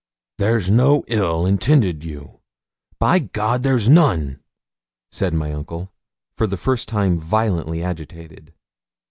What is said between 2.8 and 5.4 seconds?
by there's none,' said